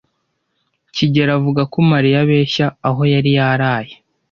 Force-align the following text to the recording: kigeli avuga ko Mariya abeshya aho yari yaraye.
kigeli 0.95 1.31
avuga 1.37 1.61
ko 1.71 1.77
Mariya 1.91 2.17
abeshya 2.23 2.65
aho 2.87 3.01
yari 3.13 3.31
yaraye. 3.37 3.93